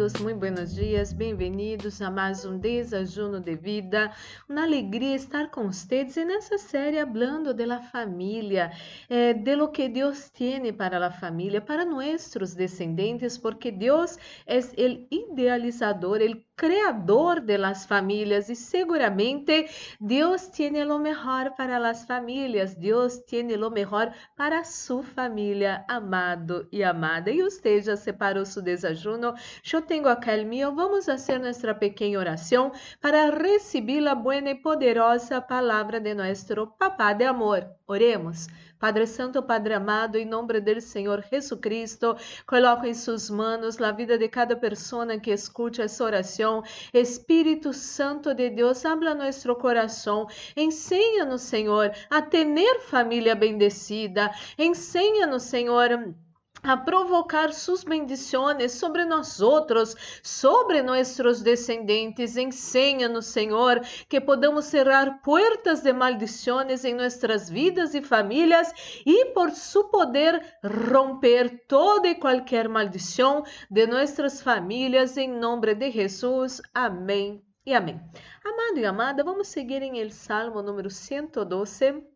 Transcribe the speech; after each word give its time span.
muito 0.00 0.38
buenos 0.38 0.74
dias, 0.74 1.12
bem-vindos 1.12 2.00
a 2.00 2.10
mais 2.10 2.46
um 2.46 2.58
Desajuno 2.58 3.38
de 3.38 3.54
Vida. 3.54 4.10
Uma 4.48 4.62
alegria 4.62 5.14
estar 5.14 5.50
com 5.50 5.70
vocês 5.70 6.16
e 6.16 6.24
nessa 6.24 6.56
série 6.56 7.04
falando 7.04 7.52
da 7.52 7.82
família, 7.82 8.72
eh, 9.10 9.34
de 9.34 9.54
lo 9.54 9.68
que 9.68 9.90
Deus 9.90 10.30
tem 10.30 10.72
para 10.72 11.06
a 11.06 11.10
família, 11.10 11.60
para 11.60 11.84
nossos 11.84 12.54
descendentes, 12.54 13.36
porque 13.36 13.70
Deus 13.70 14.16
é 14.46 14.58
o 14.58 15.06
idealizador, 15.10 16.20
o 16.22 16.49
creador 16.60 17.40
de 17.40 17.56
las 17.56 17.86
famílias 17.86 18.50
e 18.50 18.54
seguramente 18.54 19.66
Deus 19.98 20.48
tem 20.48 20.70
o 20.84 20.98
melhor 20.98 21.56
para 21.56 21.78
as 21.88 22.04
famílias, 22.04 22.74
Deus 22.74 23.16
tem 23.20 23.46
o 23.56 23.70
melhor 23.70 24.12
para 24.36 24.62
sua 24.62 25.02
família, 25.02 25.82
amado 25.88 26.68
e 26.70 26.84
amada. 26.84 27.30
E 27.30 27.42
você 27.42 27.80
já 27.80 27.96
separou 27.96 28.44
seu 28.44 28.60
desajuno? 28.60 29.32
Eu 29.72 29.80
tenho 29.80 30.06
acá 30.06 30.34
el 30.34 30.44
mío. 30.44 30.74
Vamos 30.74 31.06
fazer 31.06 31.38
nossa 31.38 31.74
pequena 31.74 32.18
oração 32.18 32.72
para 33.00 33.30
receber 33.30 34.06
a 34.06 34.14
boa 34.14 34.36
e 34.36 34.54
poderosa 34.54 35.40
palavra 35.40 35.98
de 35.98 36.12
nosso 36.12 36.66
Papá 36.78 37.14
de 37.14 37.24
amor. 37.24 37.66
Oremos. 37.86 38.48
Padre 38.80 39.06
Santo, 39.06 39.42
Padre 39.42 39.74
amado, 39.74 40.16
em 40.16 40.24
nome 40.24 40.58
do 40.58 40.80
Senhor 40.80 41.22
Jesus 41.30 41.60
Cristo, 41.60 42.16
coloco 42.46 42.86
em 42.86 42.94
suas 42.94 43.28
mãos 43.28 43.78
a 43.78 43.92
vida 43.92 44.16
de 44.16 44.26
cada 44.26 44.56
pessoa 44.56 45.20
que 45.20 45.30
escute 45.30 45.82
essa 45.82 46.02
oração. 46.02 46.64
Espírito 46.94 47.74
Santo 47.74 48.34
de 48.34 48.48
Deus, 48.48 48.86
habla 48.86 49.14
nosso 49.14 49.54
coração. 49.56 50.26
Ensina-nos, 50.56 51.42
Senhor, 51.42 51.92
a 52.08 52.22
ter 52.22 52.46
família 52.80 53.34
bendecida. 53.34 54.30
Ensina-nos, 54.58 55.42
Senhor, 55.42 56.14
a 56.62 56.76
provocar 56.76 57.52
suas 57.52 57.84
bendições 57.84 58.72
sobre 58.72 59.04
nós 59.04 59.40
outros, 59.40 59.96
sobre 60.22 60.82
nossos 60.82 61.42
descendentes. 61.42 62.36
Ensina-nos, 62.36 63.26
Senhor, 63.26 63.80
que 64.08 64.20
podamos 64.20 64.66
cerrar 64.66 65.20
portas 65.22 65.82
de 65.82 65.92
maldições 65.92 66.84
em 66.84 66.94
nossas 66.94 67.48
vidas 67.48 67.94
e 67.94 68.02
famílias 68.02 68.72
e, 69.06 69.26
por 69.26 69.50
su 69.50 69.84
poder, 69.84 70.58
romper 70.90 71.64
toda 71.66 72.08
e 72.08 72.14
qualquer 72.14 72.68
maldição 72.68 73.44
de 73.70 73.86
nossas 73.86 74.40
famílias, 74.40 75.16
em 75.16 75.28
nome 75.28 75.74
de 75.74 75.90
Jesus. 75.90 76.60
Amém 76.74 77.42
e 77.64 77.74
amém. 77.74 78.00
Amado 78.44 78.78
e 78.78 78.84
amada, 78.84 79.22
vamos 79.22 79.48
seguir 79.48 79.82
em 79.82 79.98
el 79.98 80.10
Salmo 80.10 80.62
número 80.62 80.90
112. 80.90 82.09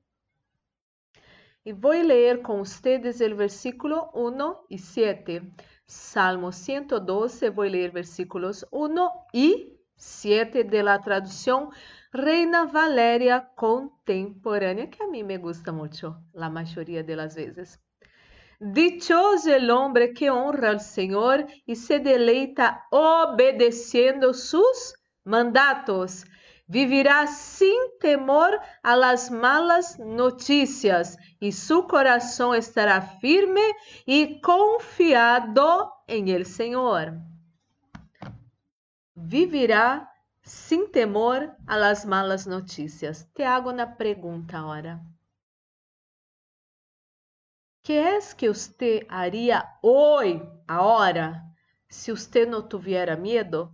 Y 1.66 1.72
voy 1.72 2.00
a 2.00 2.04
leer 2.04 2.42
con 2.42 2.60
ustedes 2.60 3.22
el 3.22 3.32
versículo 3.32 4.10
1 4.12 4.66
y 4.68 4.76
7. 4.76 5.50
Salmo 5.86 6.52
112, 6.52 7.48
voy 7.48 7.68
a 7.68 7.70
leer 7.70 7.90
versículos 7.90 8.66
1 8.70 9.10
y 9.32 9.80
7 9.96 10.64
de 10.64 10.82
la 10.82 11.00
traducción 11.00 11.70
Reina 12.12 12.66
Valéria 12.66 13.50
Contemporânea, 13.54 14.90
que 14.90 15.02
a 15.02 15.06
mim 15.06 15.24
me 15.26 15.38
gusta 15.38 15.72
mucho 15.72 16.20
la 16.34 16.50
mayoría 16.50 17.02
de 17.02 17.16
las 17.16 17.34
veces. 17.34 17.80
Dichoso 18.60 19.54
el 19.54 19.70
hombre 19.70 20.12
que 20.12 20.28
honra 20.28 20.68
al 20.68 20.82
Señor 20.82 21.46
y 21.64 21.76
se 21.76 21.98
deleita 21.98 22.84
obedeciendo 22.90 24.34
sus 24.34 24.96
mandatos. 25.24 26.26
Vivirá 26.66 27.26
sem 27.26 27.98
temor 27.98 28.58
a 28.82 28.94
las 28.94 29.28
malas 29.28 29.98
notícias 29.98 31.16
e 31.38 31.52
su 31.52 31.86
coração 31.86 32.54
estará 32.54 33.02
firme 33.02 33.60
e 34.06 34.40
confiado 34.40 35.92
em 36.08 36.30
el 36.30 36.46
Senhor. 36.46 37.20
Vivirá 39.14 40.10
sem 40.42 40.88
temor 40.88 41.54
a 41.66 41.76
las 41.76 42.04
malas 42.06 42.46
notícias. 42.46 43.28
Te 43.34 43.44
hago 43.44 43.70
uma 43.70 43.86
pergunta 43.86 44.58
agora. 44.58 45.00
Que 47.82 48.16
es 48.16 48.32
que 48.32 48.48
usted 48.48 49.06
haría 49.10 49.78
hoy, 49.82 50.42
ahora, 50.66 51.44
se 51.90 52.10
usted 52.10 52.48
não 52.48 52.66
tuviera 52.66 53.16
medo? 53.16 53.70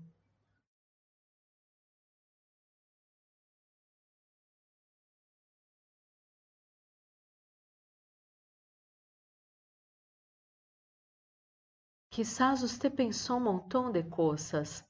Quizás 12.12 12.62
você 12.62 12.90
pensou 12.90 13.36
um 13.36 13.44
montão 13.44 13.92
de 13.92 14.02
coisas. 14.02 14.84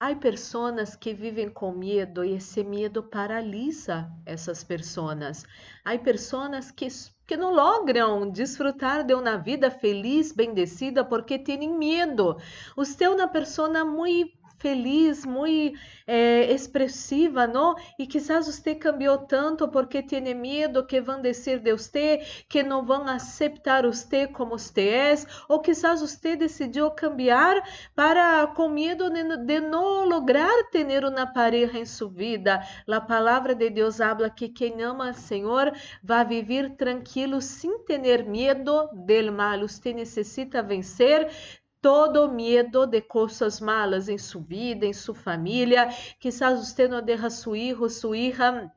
Há 0.00 0.12
pessoas 0.16 0.96
que 0.96 1.14
vivem 1.14 1.48
com 1.48 1.70
medo 1.70 2.24
e 2.24 2.32
esse 2.32 2.64
medo 2.64 3.04
paralisa 3.04 4.10
essas 4.26 4.64
pessoas. 4.64 5.44
Há 5.84 5.96
pessoas 5.96 6.72
que, 6.72 6.88
que 7.24 7.36
não 7.36 7.54
logram 7.54 8.28
desfrutar 8.28 9.04
de 9.04 9.14
uma 9.14 9.36
vida 9.36 9.70
feliz, 9.70 10.32
bendecida, 10.32 11.04
porque 11.04 11.38
têm 11.38 11.72
medo. 11.78 12.36
Você 12.74 13.04
é 13.04 13.08
uma 13.08 13.28
pessoa 13.28 13.84
muito 13.84 14.36
feliz, 14.64 15.26
muito 15.26 15.78
eh, 16.06 16.50
expressiva, 16.50 17.46
não? 17.46 17.74
E 17.98 18.06
quizás 18.06 18.46
você 18.46 18.74
cambiou 18.74 19.18
tanto 19.18 19.68
porque 19.68 20.02
tem 20.02 20.34
medo 20.34 20.86
que 20.86 21.02
vão 21.02 21.20
dizer 21.20 21.58
de 21.58 21.70
você, 21.70 22.22
que 22.48 22.62
não 22.62 22.82
vão 22.82 23.06
aceitar 23.06 23.84
você 23.84 24.26
como 24.26 24.58
você 24.58 24.88
é, 24.88 25.14
ou 25.50 25.60
quizás 25.60 26.00
você 26.00 26.34
decidiu 26.34 26.90
cambiar 26.92 27.62
para 27.94 28.46
com 28.56 28.70
medo 28.70 29.10
de, 29.10 29.60
não 29.60 30.06
lograr 30.06 30.70
ter 30.70 31.04
uma 31.04 31.26
pareja 31.26 31.78
em 31.78 31.84
sua 31.84 32.08
vida. 32.08 32.62
A 32.88 33.00
palavra 33.02 33.54
de 33.54 33.68
Deus 33.68 34.00
habla 34.00 34.30
que 34.30 34.48
quem 34.48 34.82
ama 34.82 35.10
o 35.10 35.14
Senhor 35.14 35.72
vai 36.02 36.24
viver 36.24 36.70
tranquilo 36.76 37.42
sem 37.42 37.84
ter 37.84 38.24
medo 38.24 38.88
del 38.94 39.30
mal. 39.30 39.60
Você 39.60 39.92
necessita 39.92 40.62
vencer 40.62 41.30
todo 41.84 42.32
medo 42.32 42.86
de 42.86 43.02
coisas 43.02 43.60
malas 43.60 44.08
em 44.08 44.16
sua 44.16 44.40
vida, 44.40 44.86
em 44.86 44.94
sua 44.94 45.14
família. 45.14 45.90
Quizás 46.18 46.58
você 46.58 46.88
não 46.88 47.02
deixa 47.02 47.28
seu 47.28 47.52
filho, 47.52 47.90
sua 47.90 48.16
hija 48.16 48.72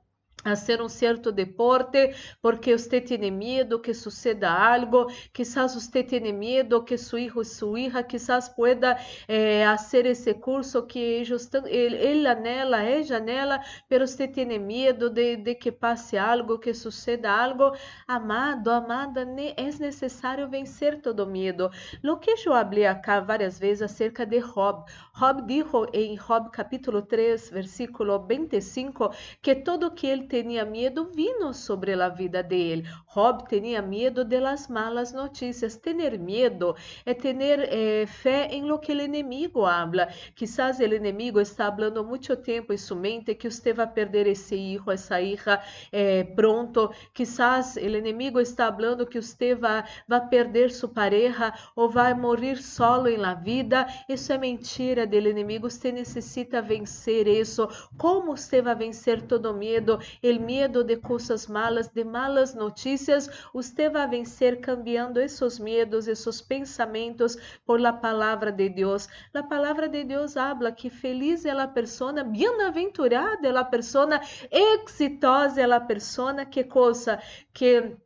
hacer 0.48 0.82
um 0.82 0.90
certo 0.90 1.32
deporte 1.32 2.14
porque 2.42 2.78
você 2.78 3.02
tem 3.02 3.30
medo 3.32 3.80
que 3.80 3.94
suceda 3.94 4.50
algo, 4.50 5.08
quizás 5.34 5.76
você 5.76 6.04
tem 6.04 6.34
medo 6.34 6.84
que 6.84 6.98
seu 6.98 7.20
hijo, 7.20 7.44
sua 7.44 7.80
hija, 7.80 8.04
quizás 8.04 8.50
pueda 8.50 8.98
eh, 9.28 9.66
hacer 9.66 10.06
esse 10.06 10.34
curso 10.34 10.86
que 10.86 11.00
ellos, 11.00 11.50
ele, 11.66 11.96
ele 11.98 12.28
anela, 12.28 12.84
ella 12.84 13.18
anela, 13.18 13.62
pero 13.88 14.08
você 14.08 14.28
tem 14.28 14.58
medo 14.60 15.10
de, 15.10 15.36
de, 15.36 15.56
que 15.56 15.72
passe 15.72 16.18
algo, 16.18 16.60
que 16.60 16.74
suceda 16.74 17.32
algo. 17.32 17.74
Amado, 18.08 18.72
amada, 18.72 19.22
é 19.22 19.64
necessário 19.80 20.48
vencer 20.50 21.02
todo 21.02 21.28
medo. 21.28 21.70
Lo 22.02 22.18
que 22.18 22.32
eu 22.32 22.38
falei 22.38 22.86
acá 22.86 23.20
várias 23.20 23.60
vezes 23.60 23.82
acerca 23.82 24.26
de 24.26 24.40
Job. 24.40 24.84
Job 25.14 25.42
dijo 25.46 25.88
em 25.94 26.16
Job 26.16 26.50
capítulo 26.52 27.02
3, 27.02 27.50
versículo 27.50 28.20
25, 28.20 29.12
que 29.42 29.56
todo 29.56 29.92
que 29.92 30.08
ele 30.08 30.28
tinha 30.44 30.66
medo 30.66 31.06
vino 31.06 31.54
sobre 31.54 31.94
a 31.94 32.10
vida 32.10 32.44
dele. 32.44 32.88
Rob 33.08 33.48
tinha 33.48 33.82
medo 33.82 34.24
de 34.24 34.40
las 34.40 34.68
malas 34.68 35.12
notícias. 35.12 35.76
Tener 35.76 36.20
medo 36.20 36.76
é 37.06 37.14
ter 37.14 37.60
eh, 37.60 38.06
fé 38.06 38.48
em 38.52 38.64
lo 38.64 38.80
que 38.80 38.94
o 38.94 39.02
inimigo 39.02 39.66
habla. 39.66 40.10
Quizás 40.36 40.80
o 40.80 40.84
inimigo 40.84 41.40
está 41.40 41.68
hablando 41.68 42.04
muito 42.04 42.36
tempo 42.36 42.74
em 42.74 42.78
sua 42.78 42.98
mente 42.98 43.36
que 43.36 43.50
você 43.50 43.74
vai 43.74 43.88
perder 43.88 44.28
esse 44.28 44.56
hijo, 44.56 44.92
essa 44.92 45.22
hija 45.22 45.62
eh, 45.92 46.24
pronto. 46.24 46.92
Quizás 47.14 47.76
o 47.76 47.80
inimigo 47.80 48.40
está 48.40 48.72
falando 48.72 49.06
que 49.06 49.22
você 49.22 49.56
vai 49.56 49.84
perder 50.30 50.72
sua 50.72 50.90
pareja 50.90 51.54
ou 51.76 51.90
vai 51.90 52.14
morrer 52.14 52.58
solo 52.58 53.08
em 53.08 53.18
la 53.18 53.34
vida. 53.34 53.88
Isso 54.08 54.32
é 54.32 54.38
mentira 54.38 55.08
do 55.08 55.16
inimigo. 55.16 55.70
Você 55.70 55.92
necessita 55.92 56.62
vencer 56.62 57.28
isso. 57.28 57.68
Como 57.98 58.36
você 58.36 58.62
vai 58.62 58.76
vencer 58.76 59.22
todo 59.24 59.54
medo? 59.54 60.00
El 60.28 60.40
medo 60.40 60.84
de 60.84 61.00
coisas 61.00 61.48
malas, 61.48 61.94
de 61.94 62.04
malas 62.04 62.56
notícias, 62.56 63.30
você 63.54 63.90
vai 63.90 64.08
vencer 64.08 64.60
cambiando 64.60 65.20
esses 65.20 65.60
medos, 65.60 66.08
esses 66.08 66.42
pensamentos 66.42 67.38
por 67.66 67.80
la 67.80 67.94
palavra 68.02 68.52
de 68.52 68.70
Deus. 68.70 69.08
La 69.34 69.48
palavra 69.48 69.88
de 69.88 70.04
Deus 70.04 70.38
habla 70.38 70.72
que 70.72 70.90
feliz 70.90 71.46
é 71.46 71.52
a 71.52 71.68
persona, 71.68 72.24
bem-aventurada 72.24 73.48
é 73.48 73.58
a 73.58 73.64
persona, 73.64 74.22
exitosa 74.52 75.62
é 75.62 75.72
a 75.72 75.80
persona, 75.80 76.46
que 76.46 76.64
coisa 76.64 77.20
que 77.54 77.98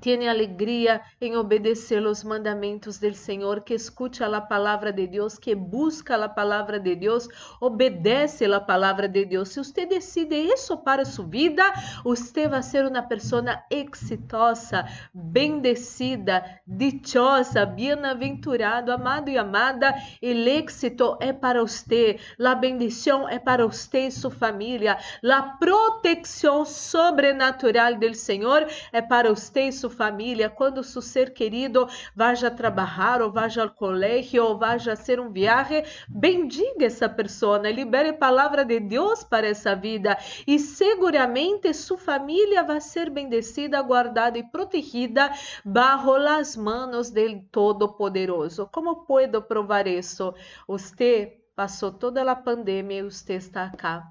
tiene 0.00 0.28
alegria 0.28 1.02
em 1.20 1.36
obedecer 1.36 2.04
os 2.06 2.22
mandamentos 2.22 2.98
do 2.98 3.12
Senhor, 3.12 3.62
que 3.62 3.74
escute 3.74 4.22
a 4.22 4.40
palavra 4.40 4.92
de 4.92 5.06
Deus, 5.06 5.38
que 5.38 5.54
busca 5.54 6.16
a 6.16 6.28
palavra 6.28 6.78
de 6.78 6.94
Deus, 6.94 7.28
obedece 7.60 8.44
a 8.46 8.60
palavra 8.60 9.08
de 9.08 9.24
Deus. 9.24 9.50
Se 9.50 9.62
você 9.62 9.84
decide 9.84 10.36
isso 10.36 10.76
para 10.78 11.04
sua 11.04 11.26
vida, 11.26 11.62
você 12.04 12.46
vai 12.46 12.62
ser 12.62 12.86
uma 12.86 13.02
pessoa 13.02 13.62
exitosa, 13.68 14.86
bendecida, 15.12 16.44
dichosa, 16.66 17.66
bem-aventurado, 17.66 18.92
amado 18.92 19.28
e 19.28 19.36
amada. 19.36 19.94
O 20.22 20.26
êxito 20.26 21.16
é 21.20 21.32
para 21.32 21.60
você, 21.60 22.18
a 22.38 22.54
bendição 22.54 23.28
é 23.28 23.38
para 23.38 23.66
você 23.66 24.06
e 24.06 24.10
sua 24.10 24.30
família, 24.30 24.98
a 25.22 25.42
proteção 25.42 26.64
sobrenatural 26.64 27.96
do 27.96 28.14
Senhor 28.14 28.66
é 28.92 29.02
para 29.02 29.30
você 29.30 29.68
e 29.68 29.79
sua 29.80 29.90
família, 29.90 30.50
quando 30.50 30.84
seu 30.84 31.02
ser 31.02 31.32
querido 31.32 31.88
vá 32.14 32.32
a 32.32 32.50
trabalhar 32.50 33.22
ou 33.22 33.32
vá 33.32 33.48
ao 33.60 33.70
colégio 33.70 34.44
ou 34.44 34.58
vá 34.58 34.74
a 34.74 34.96
ser 34.96 35.18
um 35.18 35.32
viagem, 35.32 35.82
bendiga 36.08 36.84
essa 36.84 37.08
pessoa, 37.08 37.58
libere 37.70 38.12
palavra 38.12 38.64
de 38.64 38.78
Deus 38.78 39.24
para 39.24 39.46
essa 39.46 39.74
vida 39.74 40.16
e 40.46 40.58
seguramente 40.58 41.72
sua 41.72 41.98
família 41.98 42.62
vai 42.62 42.80
ser 42.80 43.10
bendecida, 43.10 43.80
guardada 43.82 44.38
e 44.38 44.42
protegida 44.42 45.30
bajo 45.64 46.16
las 46.16 46.56
manos 46.56 47.10
del 47.10 47.42
Todo-Poderoso. 47.50 48.68
Como 48.72 49.04
puedo 49.06 49.42
provar 49.42 49.86
isso? 49.86 50.34
Você 50.68 51.40
passou 51.56 51.92
toda 51.92 52.30
a 52.30 52.36
pandemia 52.36 52.98
e 52.98 53.02
você 53.02 53.34
está 53.34 53.64
acá. 53.64 54.06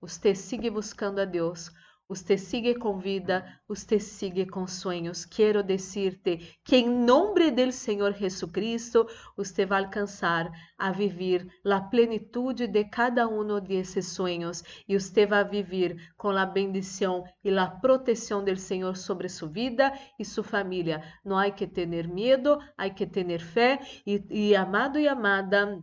Você 0.00 0.34
sigue 0.34 0.68
buscando 0.68 1.20
a 1.20 1.24
Deus. 1.24 1.70
Você 2.06 2.36
sigue 2.36 2.74
com 2.74 2.98
vida, 2.98 3.44
você 3.66 3.98
sigue 3.98 4.44
com 4.44 4.66
sonhos. 4.66 5.24
Quero 5.24 5.62
dizer-te 5.62 6.58
que 6.62 6.76
em 6.76 6.88
nome 6.88 7.50
do 7.50 7.72
Senhor 7.72 8.12
Jesucristo, 8.12 9.06
você 9.34 9.64
vai 9.64 9.84
alcançar 9.84 10.50
a 10.76 10.92
viver 10.92 11.46
a 11.64 11.80
plenitude 11.80 12.66
de 12.66 12.84
cada 12.84 13.26
um 13.26 13.58
desses 13.58 14.08
sonhos 14.08 14.62
e 14.86 15.00
você 15.00 15.24
vai 15.24 15.48
viver 15.48 16.12
com 16.18 16.28
a 16.28 16.44
bendição 16.44 17.24
e 17.42 17.56
a 17.56 17.66
proteção 17.66 18.44
do 18.44 18.54
Senhor 18.54 18.96
sobre 18.98 19.28
sua 19.30 19.48
vida 19.48 19.90
e 20.18 20.26
sua 20.26 20.44
família. 20.44 21.02
Não 21.24 21.38
há 21.38 21.50
que 21.50 21.66
ter 21.66 21.86
medo, 22.06 22.58
há 22.76 22.90
que 22.90 23.06
ter 23.06 23.40
fé 23.40 23.80
e 24.04 24.54
amado 24.54 24.98
e 24.98 25.08
amada, 25.08 25.82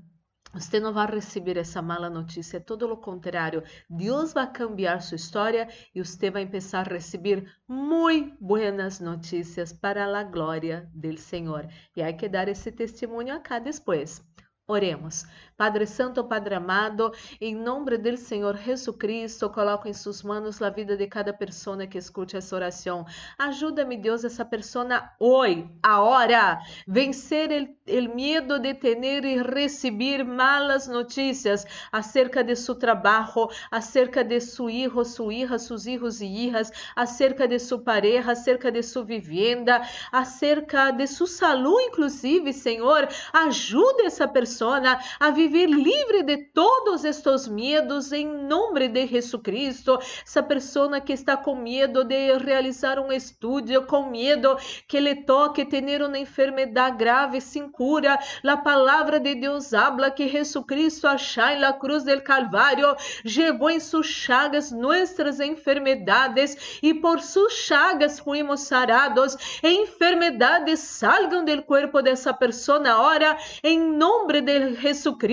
você 0.53 0.79
não 0.79 0.93
vai 0.93 1.07
receber 1.07 1.57
essa 1.57 1.81
mala 1.81 2.09
notícia, 2.09 2.57
é 2.57 2.59
todo 2.59 2.91
o 2.91 2.97
contrário. 2.97 3.63
Deus 3.89 4.33
vai 4.33 4.51
cambiar 4.51 5.01
sua 5.01 5.15
história 5.15 5.69
e 5.95 6.03
você 6.03 6.29
vai 6.29 6.45
começar 6.45 6.79
a 6.81 6.93
receber 6.93 7.49
muito 7.67 8.35
buenas 8.39 8.99
notícias 8.99 9.71
para 9.71 10.05
a 10.05 10.23
glória 10.23 10.89
do 10.93 11.17
Senhor. 11.17 11.67
E 11.95 12.01
há 12.03 12.11
que 12.11 12.27
dar 12.27 12.47
esse 12.49 12.71
testemunho 12.71 13.33
acá 13.33 13.59
depois. 13.59 14.21
Oremos. 14.67 15.25
Padre 15.61 15.85
Santo, 15.85 16.23
Padre 16.23 16.55
amado, 16.55 17.13
em 17.39 17.53
nome 17.53 17.95
do 17.95 18.17
Senhor 18.17 18.57
Jesucristo, 18.57 19.47
coloco 19.47 19.87
em 19.87 19.93
suas 19.93 20.23
mãos 20.23 20.59
a 20.59 20.71
vida 20.71 20.97
de 20.97 21.05
cada 21.05 21.31
pessoa 21.31 21.85
que 21.85 21.99
escute 21.99 22.35
essa 22.35 22.55
oração. 22.55 23.05
Ajuda-me, 23.37 23.95
Deus, 23.95 24.23
essa 24.23 24.43
pessoa 24.43 24.87
hoje, 25.19 25.69
agora, 25.83 26.59
vencer 26.87 27.77
o 27.87 28.15
medo 28.15 28.57
de 28.57 28.73
ter 28.73 28.97
e 29.23 29.39
receber 29.39 30.23
malas 30.23 30.87
notícias 30.87 31.63
acerca 31.91 32.43
de 32.43 32.55
seu 32.55 32.73
trabalho, 32.73 33.47
acerca 33.69 34.23
de 34.23 34.39
seu 34.39 34.65
filho, 34.65 35.05
sua 35.05 35.31
hija, 35.31 35.59
seus 35.59 35.83
filhos 35.83 36.21
e 36.21 36.25
hijas, 36.25 36.71
acerca 36.95 37.47
de 37.47 37.59
sua 37.59 37.77
pareja, 37.77 38.31
acerca 38.31 38.71
de 38.71 38.81
sua 38.81 39.03
vivenda, 39.03 39.79
acerca 40.11 40.89
de 40.89 41.05
sua 41.05 41.27
saúde, 41.27 41.83
inclusive, 41.83 42.51
Senhor. 42.51 43.07
Ajuda 43.31 44.07
essa 44.07 44.27
pessoa 44.27 44.81
a 45.19 45.29
viver 45.29 45.50
livre 45.51 46.23
de 46.23 46.37
todos 46.37 47.03
estes 47.03 47.47
medos 47.47 48.11
em 48.11 48.25
nome 48.25 48.87
de 48.87 49.07
Jesucristo. 49.07 49.99
Essa 50.25 50.41
pessoa 50.41 50.99
que 51.01 51.13
está 51.13 51.35
com 51.35 51.55
medo 51.55 52.03
de 52.03 52.37
realizar 52.37 52.99
um 52.99 53.11
estudo, 53.11 53.85
com 53.85 54.09
medo 54.09 54.57
que 54.87 54.99
lhe 54.99 55.15
toque 55.15 55.65
ter 55.65 56.01
uma 56.01 56.17
enfermidade 56.17 56.97
grave 56.97 57.41
sem 57.41 57.69
cura. 57.69 58.17
A 58.43 58.57
palavra 58.57 59.19
de 59.19 59.35
Deus 59.35 59.73
habla 59.73 60.11
que 60.11 60.27
Jesucristo 60.27 61.07
achá 61.07 61.55
na 61.55 61.73
cruz 61.73 62.03
del 62.03 62.21
Calvário, 62.21 62.95
levou 63.25 63.69
em 63.69 63.79
suas 63.79 64.05
chagas 64.05 64.71
nossas 64.71 65.39
enfermidades 65.39 66.79
e 66.81 66.93
por 66.93 67.19
suas 67.19 67.53
chagas 67.53 68.19
fuimos 68.19 68.61
sarados. 68.61 69.35
Enfermidades 69.63 70.79
salgam 70.79 71.43
do 71.43 71.63
corpo 71.63 72.01
dessa 72.01 72.33
pessoa 72.33 72.71
agora 72.71 73.37
em 73.63 73.79
nome 73.79 74.41
de 74.41 74.59
de 74.59 74.75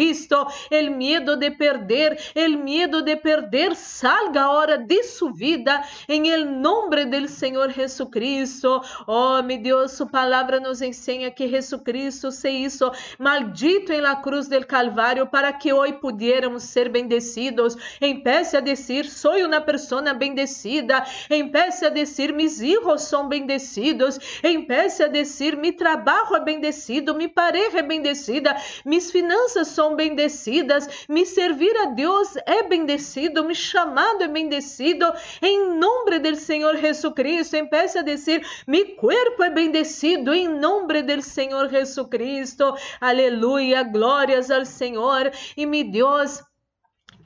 Jesucristo, 0.08 0.48
el 0.70 0.90
miedo 0.90 1.36
de 1.36 1.50
perder, 1.50 2.18
el 2.34 2.56
miedo 2.56 3.02
de 3.02 3.16
perder, 3.16 3.76
salga 3.76 4.44
ahora 4.44 4.78
de 4.78 5.02
su 5.02 5.30
vida 5.30 5.84
en 6.06 6.26
el 6.26 6.60
nombre 6.60 7.04
del 7.04 7.28
Señor 7.28 7.72
Jesucristo. 7.72 8.82
Oh, 9.06 9.42
mi 9.42 9.58
Dios, 9.58 9.92
su 9.92 10.08
palabra 10.08 10.60
nos 10.60 10.80
enseña 10.80 11.30
que 11.30 11.48
Jesucristo 11.48 12.30
se 12.30 12.50
hizo 12.50 12.92
maldito 13.18 13.92
en 13.92 14.02
la 14.02 14.20
cruz 14.22 14.48
del 14.48 14.66
Calvario 14.66 15.30
para 15.30 15.58
que 15.58 15.72
hoy 15.72 15.92
pudiéramos 15.94 16.62
ser 16.62 16.88
bendecidos. 16.90 17.76
Empece 18.00 18.56
a 18.56 18.60
decir, 18.60 19.10
soy 19.10 19.42
una 19.42 19.64
persona 19.64 20.14
bendecida. 20.14 21.04
Empece 21.28 21.86
a 21.86 21.90
decir, 21.90 22.32
mis 22.32 22.62
hijos 22.62 23.04
son 23.04 23.28
bendecidos. 23.28 24.20
Empece 24.42 25.04
a 25.04 25.08
decir, 25.08 25.56
mi 25.56 25.72
trabajo 25.72 26.34
é 26.34 26.40
bendecido, 26.40 27.14
mi 27.14 27.28
pareja 27.28 27.78
é 27.78 27.82
bendecida, 27.82 28.56
mis 28.84 29.10
finanças 29.10 29.68
são 29.68 29.97
bendecidas, 29.98 30.88
me 31.08 31.26
servir 31.26 31.76
a 31.78 31.86
Deus 31.86 32.36
é 32.46 32.62
bendecido, 32.62 33.42
me 33.42 33.54
chamado 33.54 34.22
é 34.22 34.28
bendecido, 34.28 35.04
em 35.42 35.76
nome 35.76 36.20
do 36.20 36.36
Senhor 36.36 36.76
Jesucristo. 36.76 37.56
Empiece 37.56 37.98
a 37.98 38.02
dizer: 38.02 38.46
mi 38.64 38.84
corpo 38.94 39.42
é 39.42 39.50
bendecido, 39.50 40.32
em 40.32 40.46
nome 40.46 41.02
do 41.02 41.20
Senhor 41.20 41.68
Jesucristo. 41.68 42.76
Aleluia, 43.00 43.82
glórias 43.82 44.52
ao 44.52 44.64
Senhor. 44.64 45.32
E 45.56 45.66
me 45.66 45.82
Deus 45.82 46.44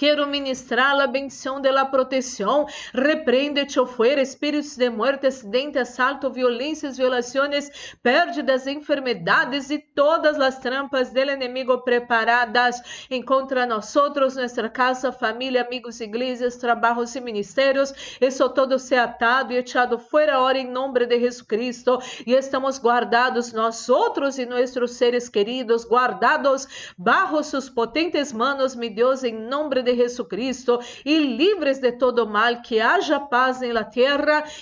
Quero 0.02 0.26
ministrar 0.26 0.98
a 1.00 1.06
bendição 1.06 1.60
de 1.60 1.70
la 1.70 1.84
proteção. 1.84 2.66
Repreende-te 2.92 3.78
fuera 3.86 4.20
espíritos 4.20 4.76
de 4.76 4.90
muerte, 4.90 5.28
acidente, 5.28 5.78
assalto, 5.78 6.28
violências, 6.28 6.96
violações, 6.96 7.94
pérdidas, 8.02 8.66
enfermedades 8.66 9.70
e 9.70 9.78
todas 9.78 10.40
as 10.40 10.58
trampas 10.58 11.10
del 11.10 11.30
enemigo 11.30 11.78
preparadas 11.82 13.06
em 13.08 13.22
contra 13.22 13.64
nós, 13.64 13.94
nossa 13.94 14.68
casa, 14.68 15.12
família, 15.12 15.62
amigos, 15.62 16.00
igrejas, 16.00 16.56
trabalhos 16.56 17.14
e 17.14 17.20
ministérios. 17.20 18.18
Isso 18.20 18.48
todo 18.48 18.80
se 18.80 18.96
atado 18.96 19.52
e 19.52 19.58
echado 19.58 20.00
fora 20.00 20.40
hora 20.40 20.58
em 20.58 20.68
nome 20.68 21.06
de 21.06 21.20
Jesus 21.20 21.42
Cristo. 21.42 22.00
E 22.26 22.34
estamos 22.34 22.76
guardados 22.80 23.52
nós 23.52 23.88
outros 23.88 24.36
e 24.36 24.46
nossos 24.46 24.96
seres 24.96 25.28
queridos, 25.28 25.84
guardados 25.84 26.92
bajo 26.98 27.40
suas 27.44 27.68
potentes 27.68 28.32
manos, 28.32 28.74
meu 28.74 28.92
Deus, 28.92 29.22
em 29.22 29.32
nome 29.32 29.80
de 29.80 29.91
Jesucristo 29.94 30.78
e 31.04 31.18
livres 31.18 31.78
de 31.78 31.92
todo 31.92 32.26
mal, 32.26 32.62
que 32.62 32.80
haja 32.80 33.20
paz 33.20 33.62
em 33.62 33.72
la 33.72 33.88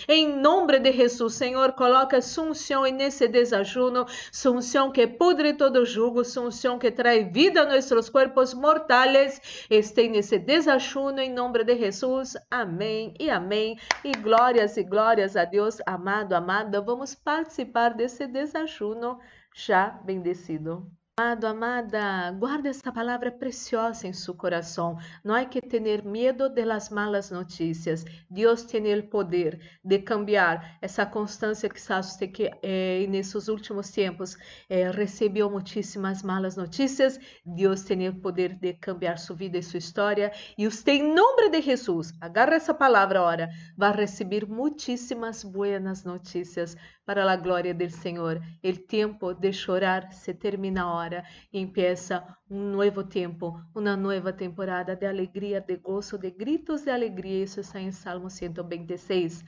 em 0.09 0.41
nome 0.41 0.79
de 0.79 0.93
Jesus. 0.93 1.35
Senhor, 1.35 1.73
coloca 1.73 2.21
sunção 2.21 2.83
nesse 2.83 3.29
desajuno, 3.29 4.07
sunção 4.33 4.91
que 4.91 5.07
pudre 5.07 5.55
todo 5.55 5.85
jugo, 5.85 6.25
sunção 6.25 6.79
que 6.79 6.91
traz 6.91 7.31
vida 7.33 7.63
a 7.63 7.67
nossos 7.67 8.09
corpos 8.09 8.55
mortais, 8.55 9.67
este 9.71 10.09
nesse 10.09 10.39
desajuno, 10.39 11.21
em 11.21 11.33
nome 11.33 11.65
de 11.65 11.77
Jesus. 11.77 12.37
Amém 12.51 13.15
e 13.19 13.31
amém. 13.31 13.79
E 14.05 14.13
glórias 14.13 14.77
e 14.77 14.83
glórias 14.83 15.37
a 15.37 15.45
Deus, 15.45 15.79
amado, 15.87 16.35
amada. 16.35 16.81
Vamos 16.81 17.15
participar 17.15 17.95
desse 17.95 18.27
desajuno 18.27 19.19
já 19.55 19.91
bendecido. 20.05 21.00
Amado, 21.21 21.47
amada, 21.47 22.31
guarda 22.39 22.71
esta 22.71 22.91
palavra 22.91 23.31
preciosa 23.31 24.09
em 24.09 24.13
seu 24.13 24.33
coração. 24.33 24.97
Não 25.23 25.35
há 25.35 25.45
que 25.45 25.61
ter 25.61 26.03
medo 26.03 26.49
de 26.49 26.65
las 26.65 26.89
malas 26.89 27.31
notícias. 27.31 28.07
Deus 28.31 28.63
tem 28.63 28.99
o 28.99 29.03
poder 29.07 29.61
de 29.85 29.99
cambiar 29.99 30.79
essa 30.81 31.05
constância 31.05 31.69
que 31.69 31.79
sabe 31.79 32.29
que 32.29 32.51
eh, 32.63 33.07
nesses 33.11 33.49
últimos 33.49 33.91
tempos 33.91 34.35
eh, 34.71 34.91
recebeu 34.91 35.51
muitíssimas 35.51 36.23
malas 36.23 36.57
notícias. 36.57 37.21
Deus 37.45 37.83
tem 37.83 38.09
o 38.09 38.15
poder 38.15 38.55
de 38.55 38.73
cambiar 38.73 39.19
sua 39.19 39.37
vida 39.37 39.59
e 39.59 39.63
sua 39.63 39.77
história. 39.77 40.33
E 40.57 40.67
você, 40.67 40.93
em 40.93 41.15
nome 41.15 41.51
de 41.51 41.61
Jesus, 41.61 42.15
agarra 42.19 42.55
essa 42.55 42.73
palavra 42.73 43.21
agora, 43.21 43.51
vai 43.77 43.95
receber 43.95 44.49
muitíssimas 44.49 45.45
buenas 45.45 46.03
notícias 46.03 46.75
para 47.05 47.31
a 47.31 47.37
glória 47.37 47.75
do 47.75 47.91
Senhor. 47.91 48.41
O 48.65 48.73
tempo 48.87 49.35
de 49.35 49.53
chorar 49.53 50.13
se 50.13 50.33
termina 50.33 50.83
agora 50.83 51.10
e 51.53 51.61
empieza 51.61 52.25
um 52.51 52.73
novo 52.73 53.05
tempo, 53.05 53.61
uma 53.75 53.97
nova 53.97 54.33
temporada 54.33 54.95
de 54.97 55.07
alegria, 55.07 55.61
de 55.61 55.77
gozo, 55.77 56.19
de 56.19 56.31
gritos 56.31 56.83
de 56.83 56.91
alegria. 56.91 57.45
Isso 57.45 57.61
está 57.61 57.81
em 57.81 57.93
Salmo 57.93 58.31
126. 58.31 59.45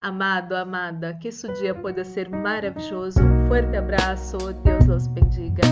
Amado, 0.00 0.54
amada, 0.54 1.14
que 1.14 1.28
esse 1.28 1.50
dia 1.54 1.74
pode 1.74 2.04
ser 2.04 2.28
maravilhoso. 2.28 3.20
Um 3.22 3.48
forte 3.48 3.76
abraço. 3.76 4.36
Deus 4.62 4.88
os 4.88 5.06
bendiga. 5.06 5.62